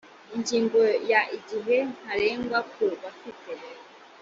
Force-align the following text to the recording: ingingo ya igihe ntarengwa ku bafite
ingingo 0.35 0.79
ya 1.11 1.21
igihe 1.37 1.77
ntarengwa 1.99 2.59
ku 2.71 2.83
bafite 3.01 3.51